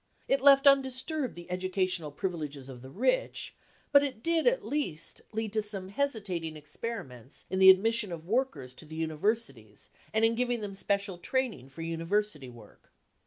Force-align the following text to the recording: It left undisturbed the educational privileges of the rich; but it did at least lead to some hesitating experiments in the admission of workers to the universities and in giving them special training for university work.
It 0.27 0.41
left 0.41 0.65
undisturbed 0.65 1.35
the 1.35 1.51
educational 1.51 2.09
privileges 2.09 2.69
of 2.69 2.81
the 2.81 2.89
rich; 2.89 3.53
but 3.91 4.01
it 4.01 4.23
did 4.23 4.47
at 4.47 4.65
least 4.65 5.21
lead 5.31 5.53
to 5.53 5.61
some 5.61 5.89
hesitating 5.89 6.57
experiments 6.57 7.45
in 7.51 7.59
the 7.59 7.69
admission 7.69 8.11
of 8.11 8.25
workers 8.25 8.73
to 8.73 8.85
the 8.85 8.95
universities 8.95 9.91
and 10.11 10.25
in 10.25 10.33
giving 10.33 10.61
them 10.61 10.73
special 10.73 11.19
training 11.19 11.69
for 11.69 11.83
university 11.83 12.49
work. 12.49 12.91